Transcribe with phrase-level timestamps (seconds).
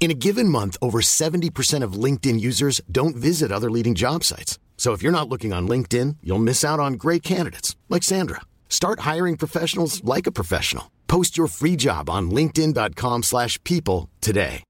[0.00, 4.58] In a given month, over 70% of LinkedIn users don't visit other leading job sites.
[4.78, 8.40] So if you're not looking on LinkedIn, you'll miss out on great candidates like Sandra.
[8.70, 10.90] Start hiring professionals like a professional.
[11.06, 14.64] Post your free job on linkedin.com/people slash people today.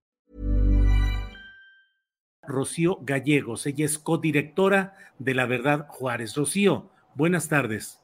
[2.49, 6.35] Rocío Gallegos, ella es codirectora de La Verdad Juárez.
[6.35, 8.01] Rocío, buenas tardes.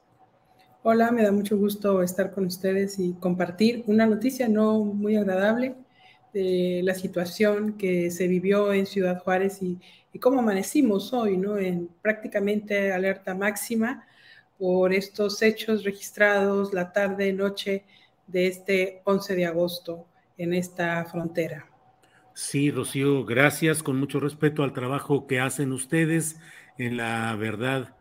[0.83, 5.75] Hola, me da mucho gusto estar con ustedes y compartir una noticia no muy agradable
[6.33, 9.79] de la situación que se vivió en Ciudad Juárez y,
[10.19, 11.59] cómo amanecimos hoy, ¿no?
[11.59, 14.03] En prácticamente alerta máxima
[14.57, 17.85] por estos hechos registrados la tarde, noche
[18.25, 21.67] de este 11 de agosto en esta frontera.
[22.33, 23.83] Sí, Rocío, gracias.
[23.83, 26.39] Con mucho respeto al trabajo que hacen ustedes
[26.79, 27.93] en la verdad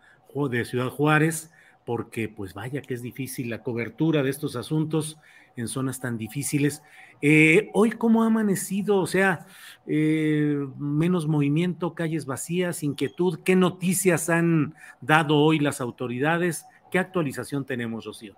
[0.51, 1.51] de Ciudad Juárez,
[1.87, 5.17] porque pues vaya que es difícil la cobertura de estos asuntos
[5.57, 6.83] en zonas tan difíciles.
[7.23, 8.99] Eh, hoy, ¿cómo ha amanecido?
[8.99, 9.47] O sea,
[9.87, 13.41] eh, menos movimiento, calles vacías, inquietud.
[13.45, 16.67] ¿Qué noticias han dado hoy las autoridades?
[16.91, 18.37] ¿Qué actualización tenemos, Rocío?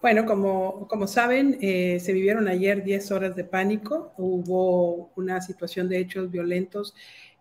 [0.00, 4.12] Bueno, como, como saben, eh, se vivieron ayer 10 horas de pánico.
[4.18, 6.94] Hubo una situación de hechos violentos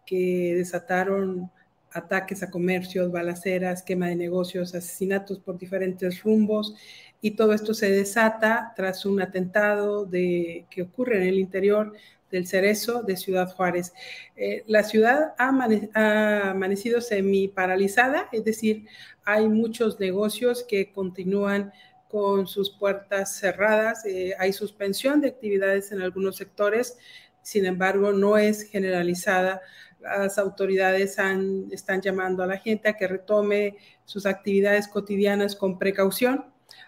[0.05, 1.51] que desataron
[1.93, 6.75] ataques a comercios, balaceras, quema de negocios, asesinatos por diferentes rumbos.
[7.21, 11.93] Y todo esto se desata tras un atentado de, que ocurre en el interior
[12.31, 13.93] del Cerezo de Ciudad Juárez.
[14.35, 18.87] Eh, la ciudad ha, amane ha amanecido semi paralizada, es decir,
[19.23, 21.71] hay muchos negocios que continúan
[22.13, 24.05] con sus puertas cerradas.
[24.05, 26.97] Eh, hay suspensión de actividades en algunos sectores,
[27.41, 29.61] sin embargo, no es generalizada.
[30.03, 35.79] Las autoridades han, están llamando a la gente a que retome sus actividades cotidianas con
[35.79, 36.45] precaución.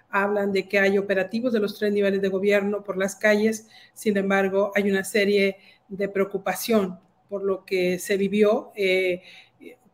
[0.09, 4.17] Hablan de que hay operativos de los tres niveles de gobierno por las calles, sin
[4.17, 6.99] embargo, hay una serie de preocupación
[7.29, 9.21] por lo que se vivió eh,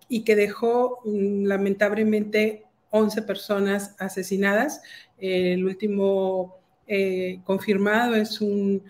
[0.07, 4.81] y que dejó mm, lamentablemente 11 personas asesinadas.
[5.17, 8.83] el último eh, confirmado es un,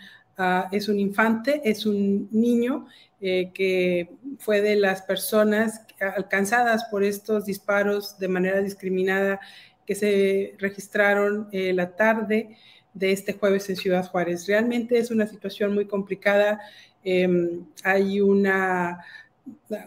[0.72, 2.88] es un infante, es un niño
[3.20, 4.10] eh, que
[4.40, 9.40] fue de las personas alcanzadas por estos disparos de manera discriminada
[9.86, 12.58] que se registraron eh, la tarde
[12.94, 14.48] de este jueves en Ciudad Juárez.
[14.48, 16.60] Realmente es una situación muy complicada.
[17.04, 19.00] Eh, hay una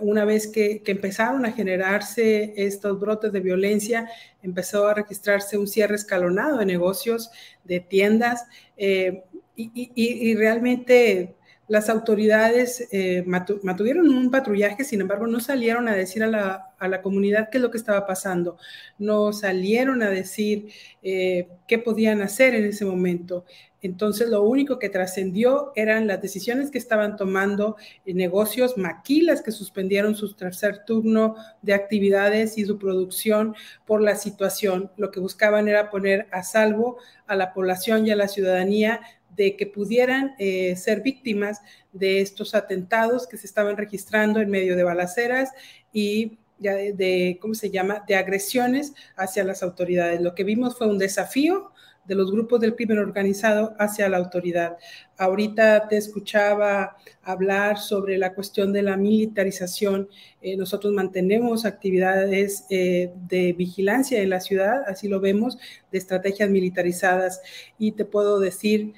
[0.00, 4.09] una vez que, que, empezaron a generarse estos brotes de violencia,
[4.42, 7.31] empezó a registrarse un cierre escalonado de negocios,
[7.62, 9.25] de tiendas, eh,
[9.56, 15.94] y, y, y, realmente las autoridades eh, mantuvieron un patrullaje, sin embargo, no salieron a
[15.94, 18.59] decir a la, a la, comunidad qué es lo que estaba pasando,
[18.98, 20.69] no salieron a decir
[21.03, 23.44] eh, qué podían hacer en ese momento.
[23.81, 27.76] Entonces, lo único que trascendió eran las decisiones que estaban tomando
[28.06, 33.54] en negocios, maquilas que suspendieron su tercer turno de actividades y su producción
[33.84, 34.91] por la situación.
[34.97, 39.03] Lo que buscaban era poner a salvo a la población y a la ciudadanía
[39.37, 41.61] de que pudieran eh, ser víctimas
[41.93, 45.50] de estos atentados que se estaban registrando en medio de balaceras
[45.93, 50.21] y de, de, ¿cómo se llama?, de agresiones hacia las autoridades.
[50.21, 51.72] Lo que vimos fue un desafío
[52.07, 54.77] de los grupos del crimen organizado hacia la autoridad.
[55.16, 60.09] Ahorita te escuchaba hablar sobre la cuestión de la militarización.
[60.42, 65.59] Eh, nosotros mantenemos actividades eh, de vigilancia en la ciudad, así lo vemos,
[65.91, 67.41] de estrategias militarizadas.
[67.78, 68.95] Y te puedo decir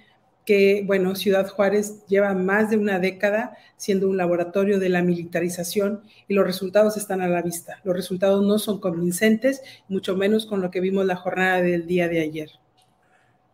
[0.47, 6.03] que, bueno, Ciudad Juárez lleva más de una década siendo un laboratorio de la militarización
[6.29, 7.81] y los resultados están a la vista.
[7.83, 12.09] Los resultados no son convincentes, mucho menos con lo que vimos la jornada del día
[12.09, 12.51] de ayer.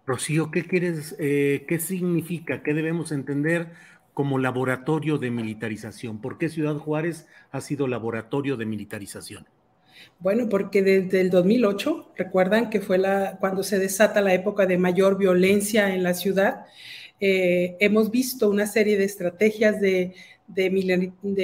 [0.07, 3.73] Rocío, ¿qué quieres, eh, qué significa, qué debemos entender
[4.13, 6.21] como laboratorio de militarización?
[6.21, 9.47] ¿Por qué Ciudad Juárez ha sido laboratorio de militarización?
[10.19, 14.79] Bueno, porque desde el 2008, recuerdan que fue la, cuando se desata la época de
[14.79, 16.67] mayor violencia en la ciudad,
[17.21, 20.15] eh, hemos visto una serie de estrategias de,
[20.49, 20.71] de,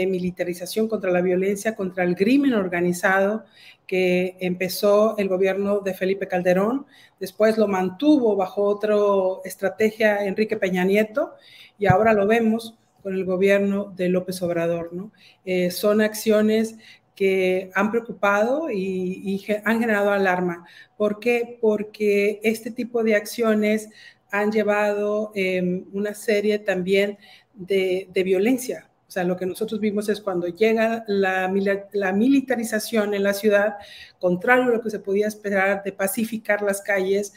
[0.06, 3.44] militarización contra la violencia, contra el crimen organizado,
[3.86, 6.86] que empezó el gobierno de Felipe Calderón,
[7.18, 8.96] después lo mantuvo bajo otra
[9.44, 11.34] estrategia Enrique Peña Nieto
[11.78, 14.92] y ahora lo vemos con el gobierno de López Obrador.
[14.92, 15.12] ¿no?
[15.44, 16.76] Eh, son acciones
[17.18, 20.64] que han preocupado y, han generado alarma.
[20.96, 21.58] ¿Por qué?
[21.60, 23.88] Porque este tipo de acciones
[24.30, 27.18] han llevado em, una serie también
[27.54, 28.88] de, violencia.
[29.08, 31.52] O sea, lo que nosotros vimos es cuando llega la,
[31.92, 33.78] la, militarización en la ciudad,
[34.20, 37.32] contrario a lo que se podía esperar de pacificar las calles,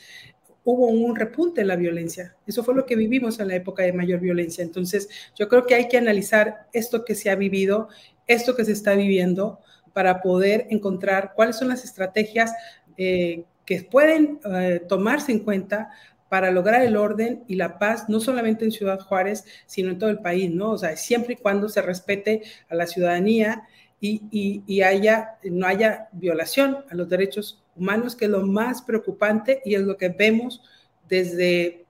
[0.64, 2.36] hubo un repunte en la violencia.
[2.46, 4.64] Eso fue lo que vivimos en la época de mayor violencia.
[4.64, 7.90] Entonces, yo creo que hay que analizar esto que se ha vivido,
[8.34, 9.60] esto que se está viviendo,
[9.94, 12.54] para poder encontrar cuáles son las estrategias
[12.98, 15.90] eh, que pueden eh, tomarse en cuenta
[16.30, 20.10] para lograr el orden y la paz, no solamente en Ciudad Juárez, sino en todo
[20.10, 20.72] el país, ¿no?
[20.72, 23.64] O sea, siempre y cuando se respete a la ciudadanía
[24.00, 29.62] y, y haya, no haya violación a los derechos humanos, que es lo más preocupante
[29.66, 30.62] y es lo que vemos
[31.08, 31.81] desde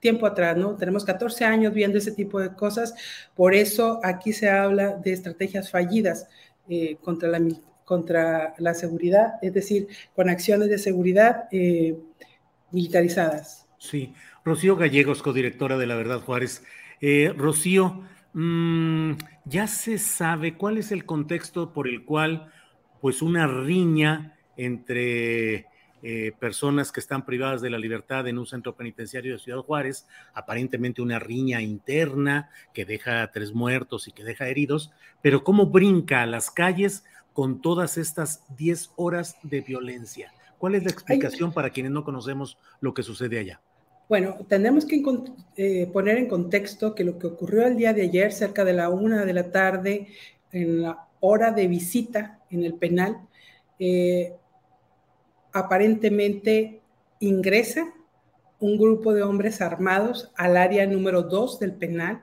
[0.00, 0.76] tiempo atrás, ¿no?
[0.76, 2.94] Tenemos 14 años viendo ese tipo de cosas,
[3.34, 6.28] por eso aquí se habla de estrategias fallidas
[6.68, 7.40] eh, contra, la,
[7.84, 11.96] contra la seguridad, es decir, con acciones de seguridad eh,
[12.70, 13.66] militarizadas.
[13.78, 14.14] Sí,
[14.44, 16.62] Rocío Gallegos, codirectora de La Verdad Juárez.
[17.00, 18.02] Eh, Rocío,
[18.32, 19.12] mm,
[19.44, 22.52] ya se sabe cuál es el contexto por el cual,
[23.00, 25.66] pues, una riña entre
[26.02, 30.06] eh, personas que están privadas de la libertad en un centro penitenciario de Ciudad Juárez,
[30.34, 34.92] aparentemente una riña interna que deja tres muertos y que deja heridos,
[35.22, 40.32] pero cómo brinca a las calles con todas estas 10 horas de violencia.
[40.58, 43.60] ¿Cuál es la explicación para quienes no conocemos lo que sucede allá?
[44.08, 45.02] Bueno, tenemos que
[45.56, 48.88] eh, poner en contexto que lo que ocurrió el día de ayer, cerca de la
[48.88, 50.08] una de la tarde,
[50.50, 53.18] en la hora de visita en el penal,
[53.78, 54.32] eh,
[55.52, 56.80] aparentemente
[57.20, 57.92] ingresa
[58.60, 62.22] un grupo de hombres armados al área número 2 del penal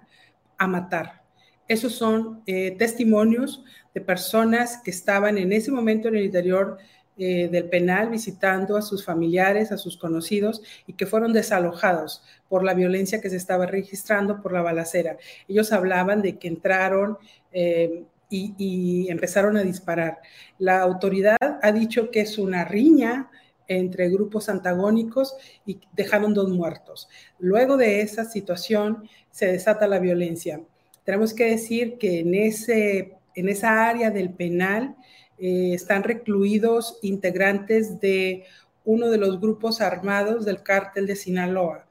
[0.57, 1.23] a matar.
[1.67, 3.63] Esos son eh, testimonios
[3.93, 6.77] de personas que estaban en ese momento en el interior
[7.17, 12.63] eh, del penal visitando a sus familiares, a sus conocidos y que fueron desalojados por
[12.63, 15.17] la violencia que se estaba registrando por la balacera.
[15.47, 17.17] Ellos hablaban de que entraron
[17.53, 20.19] eh, y, empezaron a disparar.
[20.57, 23.29] La autoridad ha dicho que es una riña
[23.67, 25.35] entre grupos antagónicos
[25.65, 27.09] y dejaron dos muertos.
[27.39, 30.61] Luego de esa situación se desata la violencia.
[31.03, 34.95] Tenemos que decir que en, ese, en esa área del penal
[35.37, 38.45] eh, están recluidos integrantes de
[38.85, 41.87] uno de los grupos armados del cártel de Sinaloa.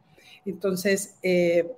[0.47, 1.71] Entonces, eh,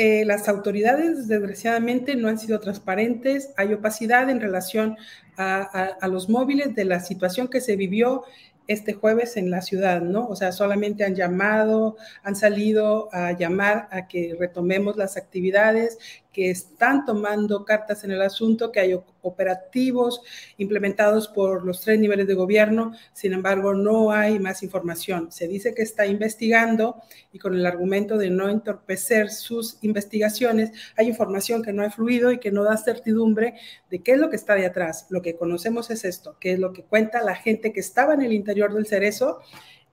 [0.00, 4.96] eh, las autoridades, desgraciadamente, no han sido transparentes, hay opacidad en relación
[5.36, 8.22] a, los móviles de la situación que se vivió
[8.68, 10.28] este jueves en la ciudad, ¿no?
[10.28, 15.98] O sea, solamente han llamado, han salido a llamar a que retomemos las actividades,
[16.38, 20.22] que están tomando cartas en el asunto, que hay operativos
[20.56, 25.32] implementados por los tres niveles de gobierno, sin embargo, no hay más información.
[25.32, 31.08] Se dice que está investigando y con el argumento de no entorpecer sus investigaciones, hay
[31.08, 33.54] información que no ha fluido y que no da certidumbre
[33.90, 35.06] de qué es lo que está de atrás.
[35.10, 38.22] Lo que conocemos es esto, que es lo que cuenta la gente que estaba en
[38.22, 39.40] el interior del cerezo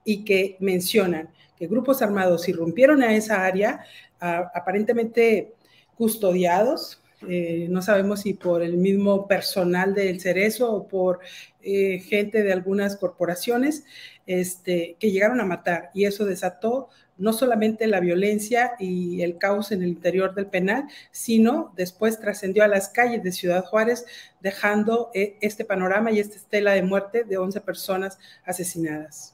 [0.04, 3.84] y que mencionan que grupos armados irrumpieron a esa área,
[4.20, 5.55] aparentemente
[5.98, 7.02] custodiados.
[7.28, 11.20] Eh, no sabemos si por el mismo personal del Cerezo o por
[11.62, 13.86] eh, gente de algunas corporaciones
[14.28, 15.90] este, que llegaron a matar.
[15.94, 20.86] Y eso desató no solamente la violencia y el caos en el interior del penal,
[21.12, 24.06] sino después trascendió a las calles de Ciudad Juárez,
[24.42, 29.32] dejando eh, este panorama y esta estela de muerte de 11 personas asesinadas.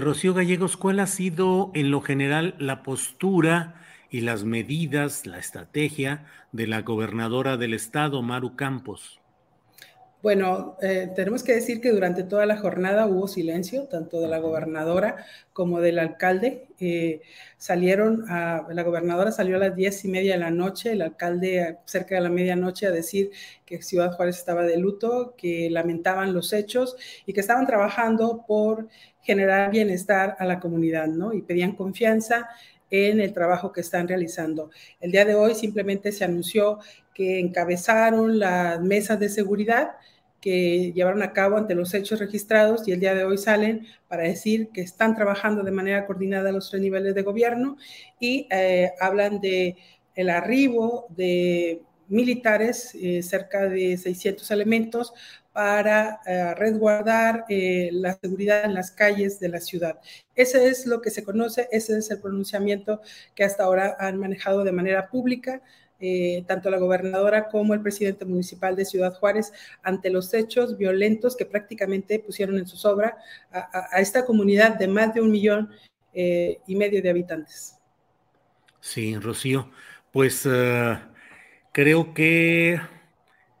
[0.00, 3.74] Rocío Gallegos, ¿cuál ha sido en lo general la postura?
[4.10, 9.20] Y las medidas, la estrategia de la gobernadora del estado, Maru Campos?
[10.20, 14.38] Bueno, eh, tenemos que decir que durante toda la jornada hubo silencio, tanto de la
[14.38, 16.66] gobernadora como del alcalde.
[16.80, 17.22] Eh,
[17.56, 21.78] salieron, a, la gobernadora salió a las diez y media de la noche, el alcalde
[21.84, 23.30] cerca de la medianoche a decir
[23.64, 28.88] que Ciudad Juárez estaba de luto, que lamentaban los hechos y que estaban trabajando por
[29.22, 31.32] generar bienestar a la comunidad, ¿no?
[31.32, 32.48] Y pedían confianza
[32.90, 34.70] en el trabajo que están realizando.
[35.00, 36.78] El día de hoy simplemente se anunció
[37.14, 39.92] que encabezaron las mesas de seguridad
[40.40, 44.22] que llevaron a cabo ante los hechos registrados y el día de hoy salen para
[44.22, 47.76] decir que están trabajando de manera coordinada los tres niveles de gobierno
[48.20, 49.76] y eh, hablan de
[50.14, 55.12] el arribo de militares, eh, cerca de 600 elementos,
[55.58, 59.98] para eh, resguardar la seguridad en las calles de la ciudad.
[60.36, 63.00] Ese es lo que se conoce, ese es el pronunciamiento
[63.34, 65.60] que hasta ahora han manejado de manera pública
[65.98, 71.34] eh, tanto la gobernadora como el presidente municipal de Ciudad Juárez ante los hechos violentos
[71.34, 73.16] que prácticamente pusieron en su sobra
[73.50, 75.72] a, esta comunidad de más de un millón
[76.14, 77.78] eh, y medio de habitantes.
[78.78, 79.72] Sí, Rocío,
[80.12, 81.00] pues eh,
[81.72, 82.80] creo que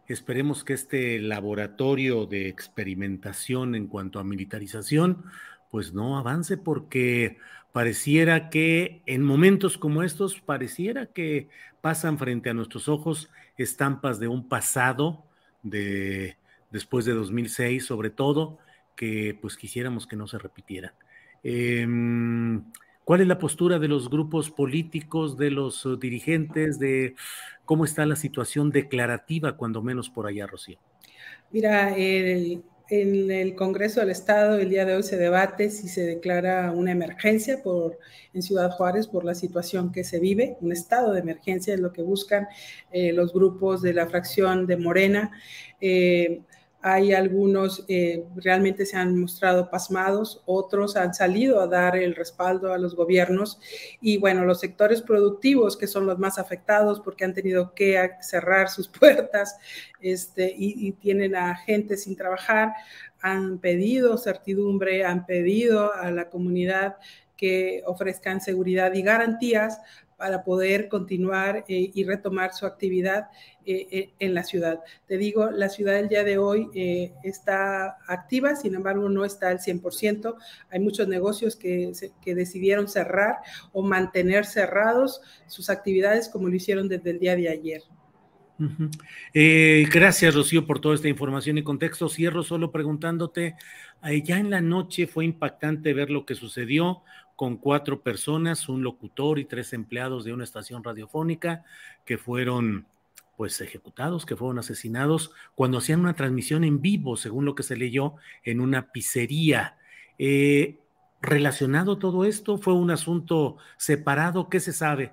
[0.08, 5.24] esperemos que este laboratorio de experimentación en cuanto a militarización,
[5.70, 7.36] pues no avance porque
[7.72, 11.48] pareciera que en momentos como estos, pareciera que
[11.80, 15.24] pasan frente a nuestros ojos estampas de un pasado
[15.62, 16.36] de
[16.70, 18.58] después de 2006, sobre todo,
[18.96, 20.94] que pues quisiéramos que no se repitiera.
[21.42, 22.64] Em,
[23.08, 27.14] ¿Cuál es la postura de los grupos políticos, de los uh, dirigentes, de
[27.64, 30.78] cómo está la situación declarativa, cuando menos por allá, Rocío?
[31.50, 32.60] Mira, en
[32.90, 37.62] el Congreso del Estado el día de hoy se debate si se declara una emergencia
[38.34, 40.58] en Ciudad Juárez por la situación que se vive.
[40.60, 42.46] Un estado de emergencia es lo que buscan
[42.92, 45.30] eh, los grupos de la fracción de Morena.
[45.80, 46.42] Eh,
[46.80, 52.72] hay algunos eh, realmente se han mostrado pasmados, otros han salido a dar el respaldo
[52.72, 53.60] a los gobiernos
[54.00, 58.68] y bueno, los sectores productivos que son los más afectados porque han tenido que cerrar
[58.68, 59.56] sus puertas
[60.00, 62.72] este, y, y tienen a gente sin trabajar,
[63.20, 66.96] han pedido certidumbre, han pedido a la comunidad
[67.36, 69.80] que ofrezcan seguridad y garantías
[70.18, 73.28] para poder continuar eh, y retomar su actividad
[73.64, 74.80] eh, eh, en la ciudad.
[75.06, 76.68] Te digo, la ciudad el día de hoy
[77.22, 80.34] está activa, sin embargo no está al 100%.
[80.70, 83.36] Hay muchos negocios que, que decidieron cerrar
[83.72, 87.82] o mantener cerrados sus actividades como lo hicieron desde el día de ayer.
[89.38, 92.08] gracias, Rocío, por toda esta información y contexto.
[92.08, 93.54] Cierro solo preguntándote,
[94.24, 97.04] ya en la noche fue impactante ver lo que sucedió
[97.38, 101.64] con cuatro personas, un locutor y tres empleados de una estación radiofónica
[102.04, 102.88] que fueron
[103.36, 107.76] pues ejecutados, que fueron asesinados cuando hacían una transmisión en vivo, según lo que se
[107.76, 109.76] leyó, en una pizzería.
[110.18, 110.78] Eh,
[111.22, 112.58] ¿Relacionado todo esto?
[112.58, 114.48] ¿Fue un asunto separado?
[114.48, 115.12] ¿Qué se sabe?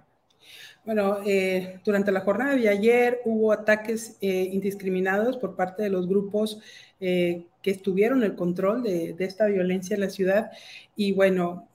[0.84, 6.08] Bueno, eh, durante la jornada de ayer hubo ataques eh, indiscriminados por parte de los
[6.08, 6.60] grupos
[7.66, 10.52] que estuvieron el control de, esta violencia en la ciudad.
[10.96, 11.68] Y bueno,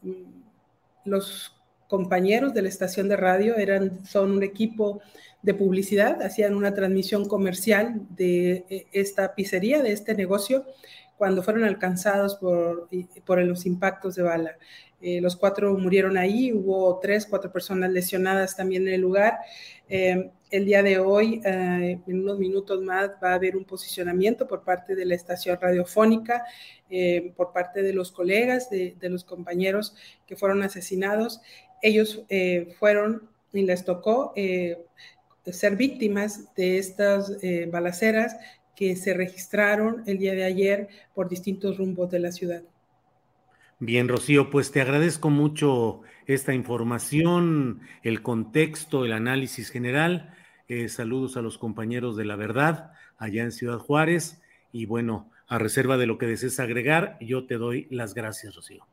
[1.04, 1.52] los
[1.88, 5.00] compañeros de la estación de radio eran, son un equipo
[5.42, 10.64] de publicidad, hacían una transmisión comercial de eh, esta pizzería, de este negocio,
[11.18, 12.88] cuando fueron alcanzados por,
[13.24, 14.58] por los impactos de bala.
[15.00, 19.38] Eh, los cuatro murieron ahí, hubo tres, cuatro personas lesionadas también en el lugar.
[19.88, 24.64] Eh, el día de hoy, en unos minutos más, va a haber un posicionamiento por
[24.64, 26.44] parte de la estación radiofónica
[26.92, 29.94] eh, por parte de los colegas, de, los compañeros
[30.26, 31.40] que fueron asesinados.
[31.82, 34.76] Ellos eh, fueron y les tocó eh,
[35.44, 37.36] ser víctimas de estas
[37.68, 38.36] balaceras
[38.74, 42.62] que se registraron el día de ayer por distintos rumbos de la ciudad.
[43.82, 50.34] Bien, Rocío, pues te agradezco mucho esta información, el contexto, el análisis general.
[50.88, 55.96] saludos a los compañeros de la verdad allá en Ciudad Juárez y bueno, a reserva
[55.96, 58.84] de lo que desees agregar, yo te doy las gracias, Rocío.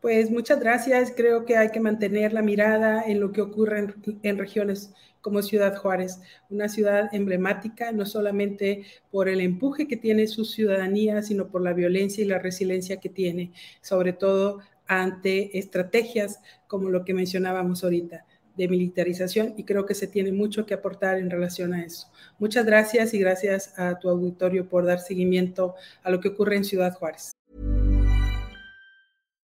[0.00, 1.12] Pues muchas gracias.
[1.16, 5.76] Creo que hay que mantener la mirada en lo que ocurre en, regiones como Ciudad
[5.76, 11.62] Juárez, una ciudad emblemática, no solamente por el empuje que tiene su ciudadanía, sino por
[11.62, 17.82] la violencia y la resiliencia que tiene, sobre todo ante estrategias como lo que mencionábamos
[17.82, 18.24] ahorita
[18.56, 22.08] de militarización y creo que se tiene mucho que aportar en relación a eso.
[22.38, 25.74] Muchas gracias y gracias a tu auditorio por dar seguimiento
[26.04, 27.37] a lo que ocurre en Ciudad Juárez.